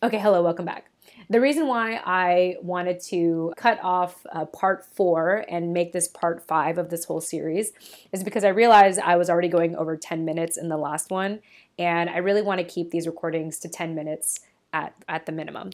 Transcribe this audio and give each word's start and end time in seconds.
Okay, 0.00 0.20
hello, 0.20 0.44
welcome 0.44 0.64
back. 0.64 0.92
The 1.28 1.40
reason 1.40 1.66
why 1.66 2.00
I 2.04 2.54
wanted 2.62 3.00
to 3.06 3.52
cut 3.56 3.80
off 3.82 4.24
uh, 4.32 4.44
part 4.44 4.84
four 4.84 5.44
and 5.48 5.72
make 5.72 5.92
this 5.92 6.06
part 6.06 6.46
five 6.46 6.78
of 6.78 6.88
this 6.88 7.06
whole 7.06 7.20
series 7.20 7.72
is 8.12 8.22
because 8.22 8.44
I 8.44 8.50
realized 8.50 9.00
I 9.00 9.16
was 9.16 9.28
already 9.28 9.48
going 9.48 9.74
over 9.74 9.96
10 9.96 10.24
minutes 10.24 10.56
in 10.56 10.68
the 10.68 10.76
last 10.76 11.10
one, 11.10 11.40
and 11.80 12.08
I 12.08 12.18
really 12.18 12.42
want 12.42 12.60
to 12.60 12.64
keep 12.64 12.92
these 12.92 13.08
recordings 13.08 13.58
to 13.58 13.68
10 13.68 13.96
minutes 13.96 14.38
at, 14.72 14.94
at 15.08 15.26
the 15.26 15.32
minimum. 15.32 15.70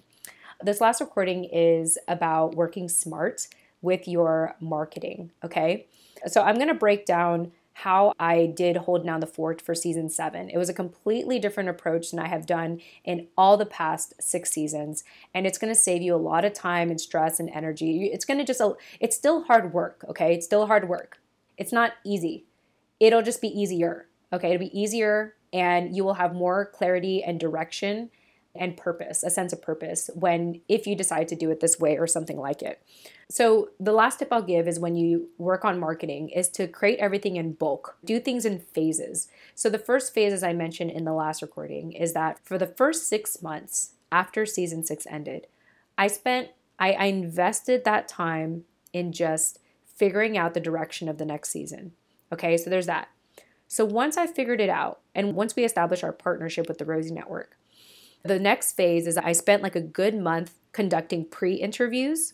This 0.62 0.80
last 0.80 1.02
recording 1.02 1.45
is 1.45 1.98
about 2.09 2.54
working 2.54 2.88
smart 2.88 3.46
with 3.82 4.09
your 4.09 4.56
marketing, 4.59 5.32
okay? 5.45 5.86
So 6.29 6.41
I'm 6.41 6.54
going 6.54 6.68
to 6.68 6.75
break 6.75 7.04
down 7.04 7.52
how 7.75 8.12
I 8.20 8.46
did 8.46 8.77
hold 8.77 9.04
down 9.04 9.20
the 9.20 9.27
fort 9.27 9.61
for 9.61 9.74
season 9.74 10.09
seven. 10.09 10.48
It 10.48 10.59
was 10.59 10.68
a 10.68 10.74
completely 10.74 11.38
different 11.41 11.68
approach 11.68 12.11
than 12.11 12.20
I 12.20 12.29
have 12.29 12.46
done 12.46 12.80
in 13.04 13.27
all 13.36 13.56
the 13.56 13.66
past 13.66 14.14
six 14.20 14.50
seasons. 14.50 15.02
And 15.34 15.46
it's 15.46 15.59
gonna 15.59 15.74
save 15.74 16.00
you 16.00 16.14
a 16.14 16.16
lot 16.16 16.45
of 16.45 16.52
time 16.52 16.88
and 16.91 17.00
stress 17.00 17.41
and 17.41 17.50
energy. 17.50 18.06
It's 18.12 18.24
gonna 18.24 18.45
just, 18.45 18.62
it's 19.00 19.16
still 19.16 19.42
hard 19.45 19.73
work, 19.73 20.05
okay? 20.09 20.34
It's 20.34 20.47
still 20.47 20.66
hard 20.66 20.88
work. 20.88 21.19
It's 21.59 21.73
not 21.73 21.92
easy. 22.05 22.47
It'll 23.00 23.23
just 23.23 23.41
be 23.41 23.48
easier, 23.48 24.06
okay? 24.33 24.52
It'll 24.52 24.66
be 24.66 24.80
easier 24.80 25.34
and 25.52 25.97
you 25.97 26.05
will 26.05 26.14
have 26.14 26.33
more 26.33 26.66
clarity 26.66 27.22
and 27.25 27.41
direction 27.41 28.11
and 28.54 28.76
purpose, 28.76 29.22
a 29.22 29.30
sense 29.30 29.52
of 29.52 29.60
purpose 29.60 30.08
when 30.14 30.60
if 30.68 30.86
you 30.86 30.94
decide 30.94 31.28
to 31.28 31.36
do 31.36 31.50
it 31.50 31.60
this 31.60 31.78
way 31.78 31.96
or 31.96 32.06
something 32.06 32.38
like 32.38 32.62
it. 32.62 32.80
So 33.28 33.70
the 33.80 33.92
last 33.92 34.18
tip 34.18 34.28
I'll 34.30 34.42
give 34.42 34.68
is 34.68 34.78
when 34.78 34.96
you 34.96 35.28
work 35.38 35.64
on 35.64 35.80
marketing 35.80 36.28
is 36.28 36.48
to 36.50 36.68
create 36.68 36.98
everything 36.98 37.36
in 37.36 37.52
bulk. 37.52 37.96
Do 38.04 38.20
things 38.20 38.44
in 38.44 38.60
phases. 38.60 39.28
So 39.54 39.68
the 39.68 39.78
first 39.78 40.14
phase 40.14 40.32
as 40.32 40.44
I 40.44 40.52
mentioned 40.52 40.92
in 40.92 41.04
the 41.04 41.12
last 41.12 41.42
recording 41.42 41.92
is 41.92 42.12
that 42.12 42.38
for 42.44 42.58
the 42.58 42.66
first 42.66 43.08
6 43.08 43.42
months 43.42 43.94
after 44.12 44.46
season 44.46 44.84
6 44.84 45.06
ended, 45.10 45.46
I 45.98 46.06
spent 46.06 46.50
I, 46.78 46.92
I 46.92 47.05
invested 47.06 47.84
that 47.84 48.08
time 48.08 48.64
in 48.92 49.12
just 49.12 49.58
figuring 49.84 50.36
out 50.36 50.55
the 50.55 50.61
direction 50.61 51.08
of 51.08 51.18
the 51.18 51.24
next 51.24 51.50
season. 51.50 51.92
Okay, 52.33 52.56
so 52.56 52.68
there's 52.68 52.86
that. 52.86 53.08
So 53.68 53.84
once 53.84 54.16
I 54.16 54.27
figured 54.27 54.61
it 54.61 54.68
out, 54.68 55.00
and 55.14 55.34
once 55.34 55.56
we 55.56 55.64
established 55.64 56.05
our 56.05 56.12
partnership 56.12 56.68
with 56.68 56.78
the 56.78 56.84
Rosie 56.84 57.12
Network, 57.14 57.56
the 58.25 58.39
next 58.39 58.72
phase 58.72 59.06
is 59.06 59.19
I 59.19 59.33
spent 59.33 59.62
like 59.62 59.77
a 59.77 59.80
good 59.80 60.17
month 60.17 60.55
conducting 60.72 61.27
pre 61.27 61.55
interviews. 61.55 62.33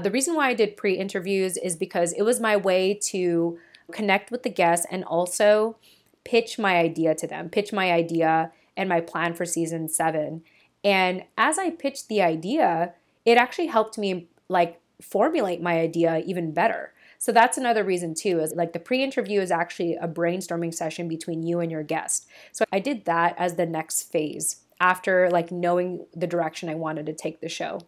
The 0.00 0.10
reason 0.10 0.34
why 0.34 0.48
I 0.48 0.54
did 0.54 0.76
pre 0.76 0.94
interviews 0.94 1.56
is 1.56 1.76
because 1.76 2.12
it 2.12 2.22
was 2.22 2.40
my 2.40 2.56
way 2.56 2.94
to 3.10 3.58
connect 3.92 4.30
with 4.30 4.44
the 4.44 4.50
guests 4.50 4.86
and 4.90 5.04
also 5.04 5.76
pitch 6.24 6.58
my 6.58 6.76
idea 6.76 7.14
to 7.16 7.26
them, 7.26 7.50
pitch 7.50 7.72
my 7.72 7.92
idea 7.92 8.52
and 8.76 8.88
my 8.88 9.00
plan 9.00 9.34
for 9.34 9.44
season 9.44 9.88
seven. 9.88 10.42
And 10.82 11.24
as 11.36 11.58
I 11.58 11.70
pitched 11.70 12.08
the 12.08 12.22
idea, 12.22 12.94
it 13.24 13.36
actually 13.36 13.66
helped 13.66 13.98
me 13.98 14.28
like 14.48 14.80
formulate 15.02 15.60
my 15.60 15.80
idea 15.80 16.22
even 16.24 16.52
better. 16.52 16.92
So 17.18 17.32
that's 17.32 17.56
another 17.56 17.84
reason 17.84 18.14
too, 18.14 18.40
is 18.40 18.54
like 18.54 18.72
the 18.72 18.78
pre-interview 18.78 19.40
is 19.40 19.50
actually 19.50 19.94
a 19.94 20.06
brainstorming 20.06 20.74
session 20.74 21.08
between 21.08 21.42
you 21.42 21.60
and 21.60 21.70
your 21.70 21.82
guest. 21.82 22.26
So 22.52 22.64
I 22.72 22.80
did 22.80 23.06
that 23.06 23.34
as 23.38 23.54
the 23.54 23.66
next 23.66 24.02
phase 24.12 24.63
after 24.84 25.30
like 25.30 25.50
knowing 25.50 26.04
the 26.14 26.26
direction 26.26 26.68
I 26.68 26.74
wanted 26.74 27.06
to 27.06 27.14
take 27.14 27.40
the 27.40 27.48
show. 27.48 27.80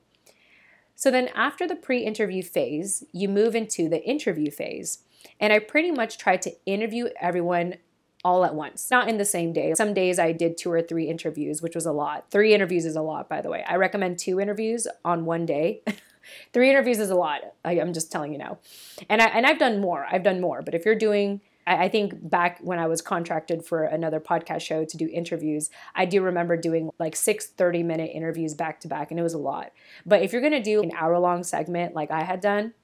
So 0.94 1.10
then 1.10 1.28
after 1.34 1.68
the 1.68 1.76
pre-interview 1.76 2.42
phase, 2.42 3.04
you 3.12 3.28
move 3.28 3.54
into 3.54 3.90
the 3.90 4.02
interview 4.02 4.50
phase. 4.50 5.00
And 5.38 5.52
I 5.52 5.58
pretty 5.58 5.90
much 5.90 6.16
tried 6.16 6.40
to 6.42 6.54
interview 6.64 7.10
everyone 7.20 7.74
all 8.24 8.46
at 8.46 8.54
once, 8.54 8.90
not 8.90 9.10
in 9.10 9.18
the 9.18 9.26
same 9.26 9.52
day. 9.52 9.74
Some 9.74 9.92
days 9.92 10.18
I 10.18 10.32
did 10.32 10.56
two 10.56 10.72
or 10.72 10.80
three 10.80 11.06
interviews, 11.10 11.60
which 11.60 11.74
was 11.74 11.84
a 11.84 11.92
lot. 11.92 12.30
Three 12.30 12.54
interviews 12.54 12.86
is 12.86 12.96
a 12.96 13.02
lot, 13.02 13.28
by 13.28 13.42
the 13.42 13.50
way. 13.50 13.62
I 13.68 13.76
recommend 13.76 14.18
two 14.18 14.40
interviews 14.40 14.88
on 15.04 15.26
one 15.26 15.44
day. 15.44 15.82
three 16.54 16.70
interviews 16.70 16.98
is 16.98 17.10
a 17.10 17.14
lot. 17.14 17.42
I, 17.62 17.74
am 17.74 17.92
just 17.92 18.10
telling 18.10 18.32
you 18.32 18.38
now. 18.38 18.58
And 19.10 19.20
I 19.20 19.26
and 19.26 19.44
I've 19.44 19.58
done 19.58 19.82
more. 19.82 20.06
I've 20.10 20.24
done 20.24 20.40
more. 20.40 20.62
But 20.62 20.74
if 20.74 20.86
you're 20.86 20.94
doing 20.94 21.42
I, 21.66 21.88
think 21.88 22.28
back 22.30 22.58
when 22.60 22.78
I 22.78 22.86
was 22.86 23.02
contracted 23.02 23.64
for 23.64 23.82
another 23.82 24.20
podcast 24.20 24.60
show 24.60 24.84
to 24.84 24.96
do 24.96 25.08
interviews, 25.12 25.68
I 25.94 26.04
do 26.04 26.22
remember 26.22 26.56
doing 26.56 26.90
like 26.98 27.16
six 27.16 27.46
30 27.46 27.82
minute 27.82 28.10
interviews 28.14 28.54
back 28.54 28.80
to 28.80 28.88
back, 28.88 29.10
and 29.10 29.18
it 29.18 29.22
was 29.22 29.34
a 29.34 29.38
lot. 29.38 29.72
But 30.04 30.22
if 30.22 30.32
you're 30.32 30.42
gonna 30.42 30.62
do 30.62 30.82
an 30.82 30.92
hour 30.96 31.18
long 31.18 31.42
segment 31.42 31.94
like 31.94 32.10
I 32.10 32.22
had 32.22 32.40
done, 32.40 32.74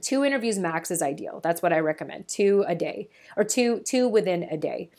two 0.00 0.24
interviews 0.24 0.58
max 0.58 0.90
is 0.90 1.02
ideal. 1.02 1.40
That's 1.42 1.62
what 1.62 1.72
I 1.72 1.80
recommend. 1.80 2.28
Two 2.28 2.64
a 2.66 2.74
day 2.74 3.08
or 3.36 3.44
two 3.44 3.80
two 3.80 4.08
within 4.08 4.44
a 4.44 4.56
day. 4.56 4.90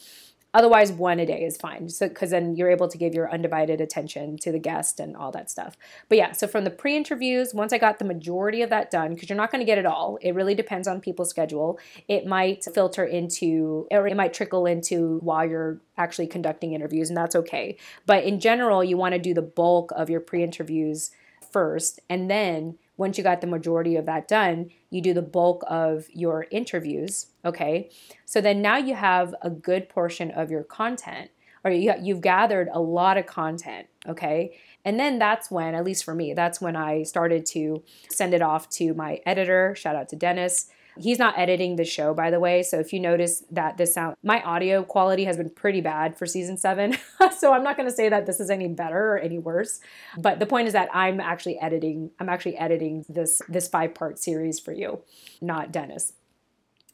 Otherwise, 0.54 0.92
one 0.92 1.20
a 1.20 1.26
day 1.26 1.44
is 1.44 1.58
fine. 1.58 1.90
So, 1.90 2.08
because 2.08 2.30
then 2.30 2.56
you're 2.56 2.70
able 2.70 2.88
to 2.88 2.98
give 2.98 3.14
your 3.14 3.32
undivided 3.32 3.82
attention 3.82 4.38
to 4.40 4.52
the 4.52 4.60
guest 4.60 5.00
and 5.00 5.16
all 5.16 5.32
that 5.32 5.50
stuff. 5.50 5.76
But 6.10 6.18
yeah, 6.18 6.32
so 6.32 6.48
from 6.48 6.64
the 6.64 6.70
pre 6.70 6.96
interviews, 6.96 7.54
once 7.54 7.74
I 7.74 7.78
got 7.78 8.00
the 8.00 8.06
majority 8.06 8.62
of 8.62 8.70
that 8.70 8.92
done, 8.92 9.14
because 9.14 9.30
you're 9.30 9.38
not 9.38 9.52
going 9.52 9.62
to 9.62 9.66
get 9.66 9.78
it 9.78 9.86
all, 9.86 10.18
it 10.22 10.36
really 10.36 10.56
depends 10.56 10.88
on 10.88 11.02
people's 11.02 11.30
schedule. 11.30 11.80
It 12.08 12.26
might 12.26 12.66
filter 12.74 13.04
into, 13.04 13.88
or 13.92 14.08
it 14.08 14.16
might 14.16 14.34
trickle 14.34 14.66
into 14.66 15.20
while 15.20 15.48
you're 15.48 15.82
actually 15.98 16.28
conducting 16.28 16.74
interviews, 16.74 17.10
and 17.10 17.18
that's 17.18 17.36
okay. 17.36 17.78
But 18.06 18.24
in 18.24 18.40
general, 18.40 18.84
you 18.84 18.98
want 18.98 19.14
to 19.14 19.20
do 19.20 19.34
the 19.34 19.42
bulk 19.42 19.92
of 19.96 20.10
your 20.10 20.20
pre 20.20 20.44
interviews 20.44 21.12
first, 21.52 22.00
and 22.10 22.30
then 22.30 22.78
once 22.98 23.18
you 23.18 23.24
got 23.24 23.42
the 23.42 23.48
majority 23.48 23.96
of 23.96 24.06
that 24.06 24.28
done, 24.28 24.70
you 24.90 25.02
do 25.02 25.14
the 25.14 25.22
bulk 25.22 25.64
of 25.68 26.08
your 26.14 26.46
interviews. 26.52 27.28
Okay. 27.44 27.90
So 28.26 28.42
then 28.42 28.62
now 28.62 28.78
you 28.78 28.96
have 28.96 29.34
a 29.42 29.50
good 29.50 29.90
portion 29.90 30.32
of 30.32 30.52
your 30.52 30.64
content, 30.64 31.32
or 31.64 31.72
you, 31.72 31.94
you've 32.02 32.22
gathered 32.22 32.70
a 32.72 32.80
lot 32.80 33.18
of 33.18 33.26
content. 33.26 33.88
Okay. 34.08 34.60
And 34.86 35.00
then 35.00 35.18
that's 35.18 35.50
when, 35.50 35.76
at 35.76 35.86
least 35.86 36.04
for 36.04 36.14
me, 36.14 36.34
that's 36.34 36.60
when 36.60 36.76
I 36.76 37.04
started 37.04 37.46
to 37.48 37.84
send 38.10 38.34
it 38.34 38.42
off 38.42 38.70
to 38.72 38.94
my 38.94 39.22
editor. 39.26 39.74
Shout 39.76 39.96
out 39.96 40.10
to 40.10 40.16
Dennis 40.16 40.70
He's 40.98 41.20
not 41.20 41.38
editing 41.38 41.76
the 41.76 41.86
show, 41.86 42.14
by 42.14 42.32
the 42.32 42.40
way. 42.40 42.64
So 42.64 42.80
if 42.80 42.94
you 42.94 43.00
notice 43.00 43.44
that 43.52 43.78
the 43.78 43.86
sound, 43.86 44.16
my 44.24 44.42
audio 44.42 44.84
quality 44.84 45.26
has 45.26 45.38
been 45.38 45.50
pretty 45.50 45.82
bad 45.82 46.18
for 46.18 46.26
season 46.26 46.58
seven. 46.58 46.98
so 47.38 47.54
I'm 47.54 47.64
not 47.64 47.78
going 47.78 47.90
to 47.90 47.96
say 47.96 48.10
that 48.10 48.26
this 48.26 48.40
is 48.40 48.50
any 48.50 48.68
better 48.68 49.14
or 49.14 49.18
any 49.18 49.40
worse. 49.40 49.80
But 50.18 50.40
the 50.40 50.46
point 50.46 50.68
is 50.68 50.74
that 50.74 50.90
I'm 50.94 51.20
actually 51.20 51.60
editing. 51.60 52.12
I'm 52.20 52.30
actually 52.30 52.58
editing 52.58 53.06
this 53.10 53.42
this 53.48 53.68
five 53.68 53.94
part 53.94 54.20
series 54.20 54.60
for 54.60 54.72
you, 54.72 55.02
not 55.42 55.72
Dennis. 55.72 56.14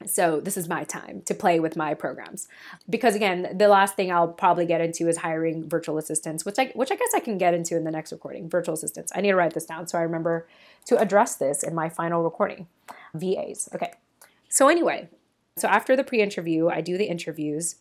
So 0.06 0.40
this 0.40 0.56
is 0.56 0.70
my 0.70 0.86
time 0.86 1.24
to 1.26 1.34
play 1.34 1.60
with 1.60 1.76
my 1.76 1.94
programs. 1.94 2.48
Because 2.90 3.16
again, 3.16 3.58
the 3.58 3.68
last 3.68 3.96
thing 3.96 4.12
I'll 4.12 4.30
probably 4.30 4.66
get 4.66 4.80
into 4.80 5.10
is 5.10 5.18
hiring 5.18 5.68
virtual 5.68 5.98
assistants, 5.98 6.46
which 6.46 6.58
I 6.58 6.72
which 6.74 6.92
I 6.92 6.96
guess 6.96 7.12
I 7.14 7.20
can 7.20 7.38
get 7.38 7.54
into 7.54 7.76
in 7.76 7.84
the 7.84 7.92
next 7.92 8.14
recording. 8.14 8.50
Virtual 8.50 8.76
assistants. 8.76 9.12
I 9.14 9.22
need 9.22 9.32
to 9.32 9.36
write 9.36 9.54
this 9.54 9.66
down 9.66 9.88
so 9.88 9.98
I 9.98 10.02
remember 10.02 10.48
to 10.86 10.98
address 10.98 11.36
this 11.36 11.64
in 11.64 11.76
my 11.76 11.90
final 11.90 12.24
recording. 12.24 12.68
VAs. 13.14 13.68
Okay. 13.76 13.92
So 14.48 14.70
anyway, 14.70 15.10
so 15.58 15.68
after 15.68 15.96
the 15.96 16.04
pre-interview, 16.04 16.70
I 16.70 16.82
do 16.82 16.98
the 16.98 17.06
interviews. 17.06 17.76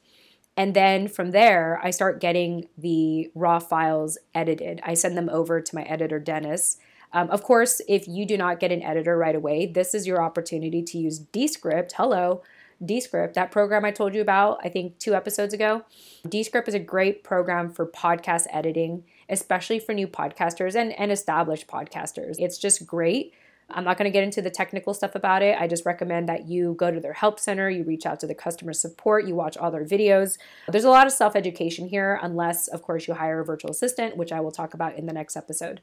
And 0.56 0.74
then 0.74 1.06
from 1.06 1.30
there, 1.30 1.80
I 1.84 1.90
start 1.90 2.20
getting 2.20 2.68
the 2.76 3.30
raw 3.34 3.60
files 3.60 4.18
edited. 4.34 4.80
I 4.82 4.94
send 4.94 5.16
them 5.16 5.28
over 5.28 5.60
to 5.60 5.74
my 5.74 5.82
editor, 5.82 6.18
Dennis, 6.18 6.78
um, 7.12 7.30
of 7.30 7.42
course, 7.42 7.80
if 7.88 8.06
you 8.06 8.26
do 8.26 8.36
not 8.36 8.60
get 8.60 8.72
an 8.72 8.82
editor 8.82 9.16
right 9.16 9.34
away, 9.34 9.66
this 9.66 9.94
is 9.94 10.06
your 10.06 10.22
opportunity 10.22 10.82
to 10.82 10.98
use 10.98 11.18
Descript. 11.18 11.94
Hello, 11.96 12.42
Descript, 12.84 13.34
that 13.34 13.50
program 13.50 13.84
I 13.84 13.90
told 13.90 14.14
you 14.14 14.20
about, 14.20 14.60
I 14.62 14.68
think 14.68 14.98
two 14.98 15.14
episodes 15.14 15.52
ago. 15.52 15.84
Descript 16.28 16.68
is 16.68 16.74
a 16.74 16.78
great 16.78 17.24
program 17.24 17.72
for 17.72 17.86
podcast 17.86 18.46
editing, 18.52 19.04
especially 19.28 19.78
for 19.78 19.94
new 19.94 20.06
podcasters 20.06 20.74
and, 20.74 20.92
and 20.98 21.10
established 21.10 21.66
podcasters. 21.66 22.36
It's 22.38 22.58
just 22.58 22.86
great 22.86 23.32
I'm 23.70 23.84
not 23.84 23.98
going 23.98 24.10
to 24.10 24.12
get 24.12 24.24
into 24.24 24.40
the 24.40 24.50
technical 24.50 24.94
stuff 24.94 25.14
about 25.14 25.42
it. 25.42 25.56
I 25.60 25.66
just 25.66 25.84
recommend 25.84 26.28
that 26.28 26.48
you 26.48 26.74
go 26.78 26.90
to 26.90 27.00
their 27.00 27.12
help 27.12 27.38
center, 27.38 27.68
you 27.68 27.84
reach 27.84 28.06
out 28.06 28.18
to 28.20 28.26
the 28.26 28.34
customer 28.34 28.72
support, 28.72 29.26
you 29.26 29.34
watch 29.34 29.56
all 29.56 29.70
their 29.70 29.84
videos. 29.84 30.38
There's 30.68 30.84
a 30.84 30.90
lot 30.90 31.06
of 31.06 31.12
self 31.12 31.36
education 31.36 31.88
here, 31.88 32.18
unless, 32.22 32.68
of 32.68 32.82
course, 32.82 33.06
you 33.06 33.14
hire 33.14 33.40
a 33.40 33.44
virtual 33.44 33.70
assistant, 33.70 34.16
which 34.16 34.32
I 34.32 34.40
will 34.40 34.52
talk 34.52 34.72
about 34.72 34.96
in 34.96 35.06
the 35.06 35.12
next 35.12 35.36
episode. 35.36 35.80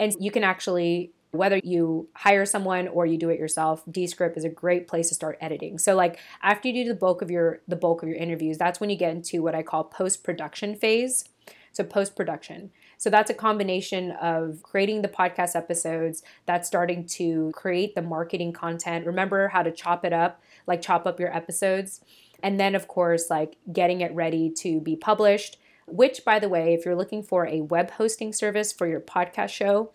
And 0.00 0.14
you 0.18 0.30
can 0.30 0.44
actually 0.44 1.12
whether 1.32 1.60
you 1.62 2.08
hire 2.14 2.46
someone 2.46 2.88
or 2.88 3.04
you 3.04 3.18
do 3.18 3.28
it 3.28 3.38
yourself 3.38 3.82
descript 3.90 4.38
is 4.38 4.44
a 4.44 4.48
great 4.48 4.88
place 4.88 5.08
to 5.08 5.14
start 5.14 5.36
editing 5.40 5.76
so 5.76 5.94
like 5.94 6.18
after 6.42 6.68
you 6.68 6.84
do 6.84 6.88
the 6.88 6.94
bulk 6.94 7.20
of 7.20 7.30
your 7.30 7.60
the 7.68 7.76
bulk 7.76 8.02
of 8.02 8.08
your 8.08 8.16
interviews 8.16 8.56
that's 8.56 8.80
when 8.80 8.88
you 8.88 8.96
get 8.96 9.10
into 9.10 9.42
what 9.42 9.54
i 9.54 9.62
call 9.62 9.84
post 9.84 10.24
production 10.24 10.74
phase 10.74 11.28
so 11.72 11.84
post 11.84 12.16
production 12.16 12.70
so 12.96 13.10
that's 13.10 13.30
a 13.30 13.34
combination 13.34 14.12
of 14.12 14.62
creating 14.62 15.02
the 15.02 15.08
podcast 15.08 15.54
episodes, 15.54 16.22
that's 16.46 16.66
starting 16.66 17.06
to 17.06 17.52
create 17.54 17.94
the 17.94 18.02
marketing 18.02 18.52
content. 18.52 19.06
Remember 19.06 19.48
how 19.48 19.62
to 19.62 19.70
chop 19.70 20.04
it 20.04 20.12
up, 20.12 20.40
like 20.66 20.80
chop 20.80 21.06
up 21.06 21.20
your 21.20 21.34
episodes. 21.34 22.00
And 22.42 22.58
then, 22.58 22.74
of 22.74 22.88
course, 22.88 23.30
like 23.30 23.56
getting 23.72 24.00
it 24.00 24.14
ready 24.14 24.50
to 24.58 24.80
be 24.80 24.96
published. 24.96 25.58
Which, 25.86 26.24
by 26.24 26.40
the 26.40 26.48
way, 26.48 26.74
if 26.74 26.84
you're 26.84 26.96
looking 26.96 27.22
for 27.22 27.46
a 27.46 27.60
web 27.60 27.92
hosting 27.92 28.32
service 28.32 28.72
for 28.72 28.88
your 28.88 29.00
podcast 29.00 29.50
show, 29.50 29.92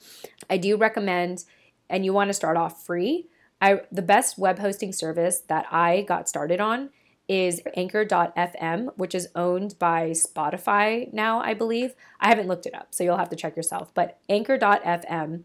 I 0.49 0.55
do 0.57 0.77
recommend, 0.77 1.43
and 1.89 2.05
you 2.05 2.13
want 2.13 2.29
to 2.29 2.33
start 2.33 2.55
off 2.55 2.85
free. 2.85 3.27
I, 3.59 3.81
the 3.91 4.01
best 4.01 4.37
web 4.37 4.59
hosting 4.59 4.93
service 4.93 5.41
that 5.49 5.65
I 5.69 6.01
got 6.03 6.29
started 6.29 6.61
on 6.61 6.91
is 7.27 7.61
anchor.fm, 7.75 8.89
which 8.97 9.15
is 9.15 9.29
owned 9.35 9.77
by 9.79 10.09
Spotify 10.11 11.11
now, 11.13 11.39
I 11.39 11.53
believe. 11.53 11.93
I 12.19 12.29
haven't 12.29 12.47
looked 12.47 12.65
it 12.65 12.75
up, 12.75 12.87
so 12.91 13.03
you'll 13.03 13.17
have 13.17 13.29
to 13.29 13.35
check 13.35 13.55
yourself. 13.55 13.93
But 13.93 14.19
anchor.fm, 14.27 15.43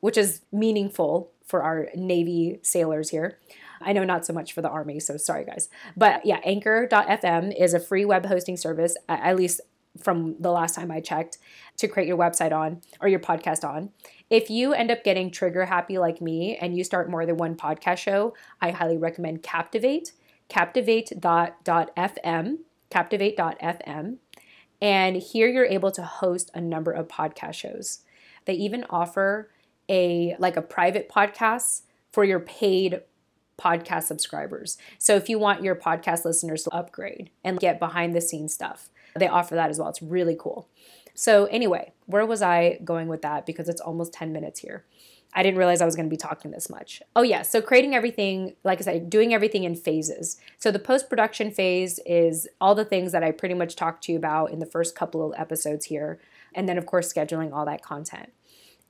which 0.00 0.16
is 0.16 0.42
meaningful 0.52 1.32
for 1.44 1.62
our 1.62 1.88
Navy 1.94 2.58
sailors 2.62 3.10
here. 3.10 3.38
I 3.80 3.92
know 3.92 4.04
not 4.04 4.24
so 4.24 4.32
much 4.32 4.52
for 4.52 4.62
the 4.62 4.68
Army, 4.68 5.00
so 5.00 5.16
sorry 5.16 5.44
guys. 5.44 5.68
But 5.96 6.24
yeah, 6.24 6.40
anchor.fm 6.44 7.54
is 7.58 7.74
a 7.74 7.80
free 7.80 8.04
web 8.04 8.26
hosting 8.26 8.56
service, 8.56 8.96
at 9.08 9.36
least 9.36 9.60
from 10.02 10.36
the 10.40 10.50
last 10.50 10.74
time 10.74 10.90
I 10.90 11.00
checked, 11.00 11.38
to 11.78 11.88
create 11.88 12.08
your 12.08 12.18
website 12.18 12.52
on 12.52 12.82
or 13.00 13.08
your 13.08 13.20
podcast 13.20 13.66
on. 13.66 13.90
If 14.28 14.50
you 14.50 14.72
end 14.72 14.90
up 14.90 15.04
getting 15.04 15.30
trigger 15.30 15.66
happy 15.66 15.98
like 15.98 16.20
me 16.20 16.56
and 16.56 16.76
you 16.76 16.84
start 16.84 17.10
more 17.10 17.24
than 17.26 17.36
one 17.36 17.54
podcast 17.54 17.98
show, 17.98 18.34
I 18.60 18.70
highly 18.72 18.98
recommend 18.98 19.42
Captivate 19.42 20.12
captivate.fm, 20.48 22.58
captivate.fm, 22.90 24.16
and 24.80 25.16
here 25.16 25.48
you're 25.48 25.64
able 25.64 25.90
to 25.90 26.02
host 26.02 26.50
a 26.54 26.60
number 26.60 26.92
of 26.92 27.08
podcast 27.08 27.54
shows. 27.54 28.00
They 28.44 28.54
even 28.54 28.84
offer 28.90 29.50
a 29.88 30.36
like 30.38 30.56
a 30.56 30.62
private 30.62 31.08
podcast 31.08 31.82
for 32.12 32.24
your 32.24 32.40
paid 32.40 33.00
podcast 33.58 34.04
subscribers. 34.04 34.76
So 34.98 35.16
if 35.16 35.28
you 35.28 35.38
want 35.38 35.62
your 35.62 35.74
podcast 35.74 36.24
listeners 36.24 36.64
to 36.64 36.74
upgrade 36.74 37.30
and 37.42 37.58
get 37.58 37.78
behind 37.78 38.14
the 38.14 38.20
scenes 38.20 38.52
stuff, 38.52 38.90
they 39.14 39.28
offer 39.28 39.54
that 39.54 39.70
as 39.70 39.78
well. 39.78 39.88
It's 39.88 40.02
really 40.02 40.36
cool. 40.38 40.68
So 41.14 41.46
anyway, 41.46 41.92
where 42.04 42.26
was 42.26 42.42
I 42.42 42.78
going 42.84 43.08
with 43.08 43.22
that 43.22 43.46
because 43.46 43.68
it's 43.68 43.80
almost 43.80 44.12
10 44.12 44.32
minutes 44.32 44.60
here. 44.60 44.84
I 45.36 45.42
didn't 45.42 45.58
realize 45.58 45.82
I 45.82 45.84
was 45.84 45.94
going 45.94 46.06
to 46.06 46.10
be 46.10 46.16
talking 46.16 46.50
this 46.50 46.70
much. 46.70 47.02
Oh, 47.14 47.22
yeah. 47.22 47.42
So, 47.42 47.60
creating 47.60 47.94
everything, 47.94 48.56
like 48.64 48.80
I 48.80 48.84
said, 48.84 49.10
doing 49.10 49.34
everything 49.34 49.64
in 49.64 49.76
phases. 49.76 50.38
So, 50.58 50.70
the 50.70 50.78
post 50.78 51.10
production 51.10 51.50
phase 51.50 52.00
is 52.06 52.48
all 52.58 52.74
the 52.74 52.86
things 52.86 53.12
that 53.12 53.22
I 53.22 53.30
pretty 53.32 53.54
much 53.54 53.76
talked 53.76 54.02
to 54.04 54.12
you 54.12 54.18
about 54.18 54.50
in 54.50 54.58
the 54.58 54.66
first 54.66 54.96
couple 54.96 55.24
of 55.24 55.38
episodes 55.38 55.84
here. 55.84 56.18
And 56.54 56.66
then, 56.66 56.78
of 56.78 56.86
course, 56.86 57.12
scheduling 57.12 57.52
all 57.52 57.66
that 57.66 57.82
content. 57.82 58.32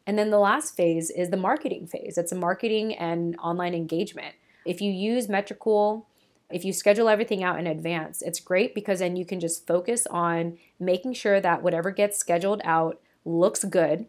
And 0.07 0.17
then 0.17 0.31
the 0.31 0.39
last 0.39 0.77
phase 0.77 1.11
is 1.11 1.31
the 1.31 1.37
marketing 1.37 1.89
phase. 1.89 2.17
It's 2.17 2.31
a 2.31 2.37
marketing 2.37 2.95
and 2.95 3.37
online 3.39 3.75
engagement. 3.75 4.37
If 4.65 4.81
you 4.81 4.93
use 4.93 5.27
Metricool, 5.27 6.05
if 6.49 6.65
you 6.65 6.73
schedule 6.73 7.09
everything 7.09 7.43
out 7.43 7.59
in 7.59 7.67
advance, 7.67 8.23
it's 8.23 8.39
great 8.39 8.73
because 8.73 9.01
then 9.01 9.17
you 9.17 9.27
can 9.27 9.41
just 9.41 9.67
focus 9.67 10.07
on 10.07 10.59
making 10.79 11.15
sure 11.15 11.41
that 11.41 11.63
whatever 11.63 11.91
gets 11.91 12.19
scheduled 12.19 12.61
out 12.63 13.01
looks 13.27 13.65
good. 13.65 14.07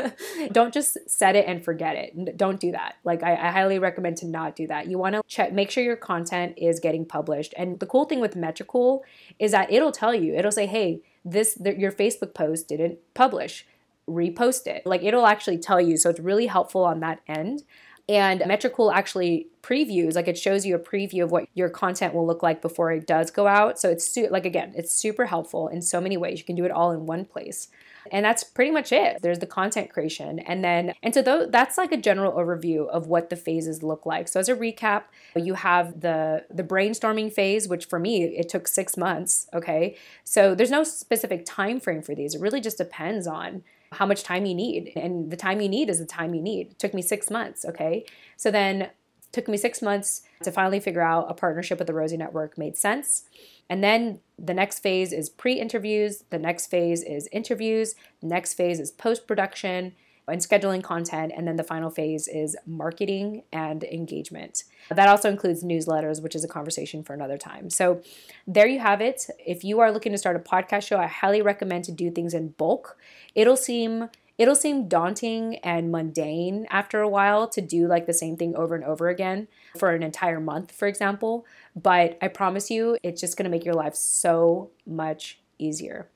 don't 0.52 0.72
just 0.72 0.96
set 1.06 1.34
it 1.34 1.46
and 1.46 1.62
forget 1.62 1.96
it. 1.96 2.36
Don't 2.36 2.60
do 2.60 2.70
that. 2.70 2.94
Like 3.04 3.22
I, 3.22 3.32
I 3.32 3.50
highly 3.50 3.80
recommend 3.80 4.16
to 4.18 4.26
not 4.26 4.54
do 4.54 4.68
that. 4.68 4.86
You 4.86 4.96
want 4.96 5.16
to 5.16 5.22
check, 5.26 5.52
make 5.52 5.70
sure 5.70 5.82
your 5.82 5.96
content 5.96 6.54
is 6.56 6.78
getting 6.78 7.04
published. 7.04 7.52
And 7.56 7.80
the 7.80 7.86
cool 7.86 8.04
thing 8.04 8.20
with 8.20 8.36
Metricool 8.36 9.00
is 9.40 9.50
that 9.50 9.72
it'll 9.72 9.92
tell 9.92 10.14
you. 10.14 10.34
It'll 10.34 10.52
say, 10.52 10.66
"Hey, 10.66 11.02
this 11.24 11.54
the, 11.54 11.78
your 11.78 11.90
Facebook 11.90 12.32
post 12.32 12.68
didn't 12.68 12.98
publish. 13.12 13.66
Repost 14.08 14.68
it." 14.68 14.86
Like 14.86 15.02
it'll 15.02 15.26
actually 15.26 15.58
tell 15.58 15.80
you. 15.80 15.96
So 15.96 16.08
it's 16.08 16.20
really 16.20 16.46
helpful 16.46 16.84
on 16.84 17.00
that 17.00 17.20
end. 17.26 17.64
And 18.10 18.40
Metricool 18.40 18.92
actually 18.92 19.46
previews, 19.62 20.16
like 20.16 20.26
it 20.26 20.36
shows 20.36 20.66
you 20.66 20.74
a 20.74 20.80
preview 20.80 21.22
of 21.22 21.30
what 21.30 21.48
your 21.54 21.68
content 21.68 22.12
will 22.12 22.26
look 22.26 22.42
like 22.42 22.60
before 22.60 22.90
it 22.90 23.06
does 23.06 23.30
go 23.30 23.46
out. 23.46 23.78
So 23.78 23.88
it's 23.88 24.04
su- 24.04 24.26
like 24.28 24.44
again, 24.44 24.72
it's 24.76 24.92
super 24.92 25.26
helpful 25.26 25.68
in 25.68 25.80
so 25.80 26.00
many 26.00 26.16
ways. 26.16 26.40
You 26.40 26.44
can 26.44 26.56
do 26.56 26.64
it 26.64 26.72
all 26.72 26.90
in 26.90 27.06
one 27.06 27.24
place. 27.24 27.68
And 28.10 28.24
that's 28.24 28.42
pretty 28.42 28.72
much 28.72 28.90
it. 28.90 29.22
There's 29.22 29.38
the 29.38 29.46
content 29.46 29.90
creation. 29.90 30.40
And 30.40 30.64
then, 30.64 30.94
and 31.04 31.14
so 31.14 31.22
th- 31.22 31.50
that's 31.50 31.78
like 31.78 31.92
a 31.92 31.96
general 31.96 32.32
overview 32.32 32.88
of 32.88 33.06
what 33.06 33.30
the 33.30 33.36
phases 33.36 33.84
look 33.84 34.04
like. 34.04 34.26
So 34.26 34.40
as 34.40 34.48
a 34.48 34.56
recap, 34.56 35.04
you 35.36 35.54
have 35.54 36.00
the 36.00 36.46
the 36.50 36.64
brainstorming 36.64 37.32
phase, 37.32 37.68
which 37.68 37.84
for 37.84 38.00
me, 38.00 38.24
it 38.24 38.48
took 38.48 38.66
six 38.66 38.96
months. 38.96 39.46
Okay. 39.54 39.96
So 40.24 40.56
there's 40.56 40.72
no 40.72 40.82
specific 40.82 41.44
time 41.46 41.78
frame 41.78 42.02
for 42.02 42.16
these. 42.16 42.34
It 42.34 42.40
really 42.40 42.60
just 42.60 42.78
depends 42.78 43.28
on 43.28 43.62
how 43.92 44.06
much 44.06 44.22
time 44.22 44.46
you 44.46 44.54
need. 44.54 44.92
And 44.96 45.30
the 45.30 45.36
time 45.36 45.60
you 45.60 45.68
need 45.68 45.90
is 45.90 45.98
the 45.98 46.06
time 46.06 46.34
you 46.34 46.42
need. 46.42 46.72
It 46.72 46.78
took 46.78 46.94
me 46.94 47.02
six 47.02 47.30
months. 47.30 47.64
Okay. 47.64 48.04
So 48.36 48.50
then 48.50 48.90
took 49.32 49.48
me 49.48 49.56
six 49.56 49.80
months 49.80 50.22
to 50.42 50.50
finally 50.50 50.80
figure 50.80 51.02
out 51.02 51.30
a 51.30 51.34
partnership 51.34 51.78
with 51.78 51.86
the 51.86 51.94
Rosie 51.94 52.16
Network 52.16 52.58
made 52.58 52.76
sense. 52.76 53.24
And 53.68 53.84
then 53.84 54.20
the 54.38 54.54
next 54.54 54.80
phase 54.80 55.12
is 55.12 55.28
pre 55.30 55.54
interviews, 55.54 56.24
the 56.30 56.38
next 56.38 56.66
phase 56.66 57.04
is 57.04 57.28
interviews, 57.30 57.94
the 58.20 58.26
next 58.26 58.54
phase 58.54 58.80
is 58.80 58.90
post 58.90 59.26
production 59.26 59.92
and 60.28 60.40
scheduling 60.40 60.82
content, 60.82 61.32
and 61.36 61.46
then 61.46 61.56
the 61.56 61.64
final 61.64 61.90
phase 61.90 62.28
is 62.28 62.56
marketing 62.66 63.42
and 63.52 63.84
engagement. 63.84 64.64
That 64.90 65.08
also 65.08 65.30
includes 65.30 65.64
newsletters, 65.64 66.22
which 66.22 66.34
is 66.34 66.44
a 66.44 66.48
conversation 66.48 67.02
for 67.02 67.14
another 67.14 67.38
time. 67.38 67.70
So 67.70 68.02
there 68.46 68.66
you 68.66 68.80
have 68.80 69.00
it. 69.00 69.26
If 69.44 69.64
you 69.64 69.80
are 69.80 69.92
looking 69.92 70.12
to 70.12 70.18
start 70.18 70.36
a 70.36 70.40
podcast 70.40 70.86
show, 70.86 70.98
I 70.98 71.06
highly 71.06 71.42
recommend 71.42 71.84
to 71.84 71.92
do 71.92 72.10
things 72.10 72.34
in 72.34 72.48
bulk. 72.50 72.96
It'll 73.34 73.56
seem 73.56 74.08
it'll 74.38 74.54
seem 74.54 74.88
daunting 74.88 75.56
and 75.56 75.92
mundane 75.92 76.66
after 76.70 77.02
a 77.02 77.08
while 77.08 77.46
to 77.46 77.60
do 77.60 77.86
like 77.86 78.06
the 78.06 78.14
same 78.14 78.38
thing 78.38 78.56
over 78.56 78.74
and 78.74 78.82
over 78.84 79.10
again 79.10 79.46
for 79.76 79.90
an 79.90 80.02
entire 80.02 80.40
month, 80.40 80.72
for 80.72 80.88
example. 80.88 81.44
But 81.76 82.16
I 82.22 82.28
promise 82.28 82.70
you, 82.70 82.96
it's 83.02 83.20
just 83.20 83.36
gonna 83.36 83.50
make 83.50 83.66
your 83.66 83.74
life 83.74 83.94
so 83.94 84.70
much 84.86 85.40
easier. 85.58 86.08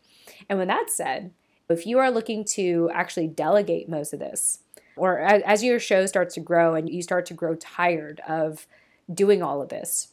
And 0.49 0.59
when 0.59 0.69
that's 0.69 0.97
said, 0.97 1.33
if 1.69 1.87
you 1.87 1.99
are 1.99 2.11
looking 2.11 2.45
to 2.53 2.91
actually 2.93 3.29
delegate 3.29 3.89
most 3.89 4.13
of 4.13 4.19
this, 4.19 4.61
or 4.97 5.19
as 5.19 5.65
your 5.65 5.81
show 5.81 6.07
starts 6.07 6.35
to 6.35 6.41
grow 6.41 6.75
and 6.75 6.89
you 6.89 7.03
start 7.03 7.27
to 7.27 7.35
grow 7.35 7.55
tired 7.57 8.21
of 8.29 8.67
doing 9.13 9.43
all 9.43 9.61
of 9.61 9.69
this, 9.69 10.09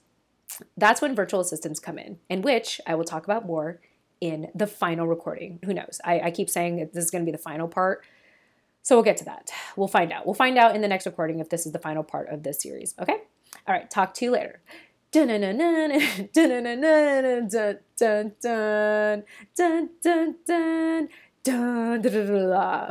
that's 0.77 1.01
when 1.01 1.15
virtual 1.15 1.39
assistants 1.39 1.79
come 1.79 1.97
in, 1.97 2.19
and 2.29 2.43
which 2.43 2.81
I 2.87 2.95
will 2.95 3.03
talk 3.03 3.25
about 3.25 3.45
more 3.45 3.79
in 4.19 4.49
the 4.53 4.67
final 4.67 5.07
recording. 5.07 5.59
Who 5.65 5.73
knows? 5.73 5.99
I, 6.03 6.19
I 6.19 6.31
keep 6.31 6.49
saying 6.49 6.77
this 6.93 7.03
is 7.03 7.11
going 7.11 7.23
to 7.23 7.25
be 7.25 7.35
the 7.35 7.41
final 7.41 7.67
part. 7.67 8.05
So 8.83 8.95
we'll 8.95 9.03
get 9.03 9.17
to 9.17 9.25
that. 9.25 9.51
We'll 9.75 9.87
find 9.87 10.11
out. 10.11 10.25
We'll 10.25 10.33
find 10.33 10.57
out 10.57 10.75
in 10.75 10.81
the 10.81 10.87
next 10.87 11.05
recording 11.05 11.39
if 11.39 11.49
this 11.49 11.65
is 11.65 11.71
the 11.71 11.79
final 11.79 12.03
part 12.03 12.29
of 12.29 12.43
this 12.43 12.61
series. 12.61 12.95
Okay? 12.99 13.17
All 13.67 13.75
right. 13.75 13.89
Talk 13.89 14.13
to 14.15 14.25
you 14.25 14.31
later. 14.31 14.61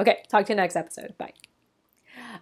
Okay, 0.00 0.22
talk 0.28 0.46
to 0.46 0.52
you 0.52 0.56
next 0.56 0.76
episode. 0.76 1.16
Bye. 1.18 1.49